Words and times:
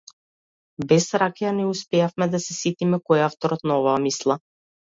Без 0.91 1.05
ракија 1.23 1.51
не 1.59 1.67
успеавме 1.73 2.29
да 2.37 2.41
се 2.47 2.57
сетиме 2.63 3.01
кој 3.11 3.23
е 3.25 3.27
авторот 3.29 3.69
на 3.73 3.81
оваа 3.83 4.05
мисла. 4.09 4.41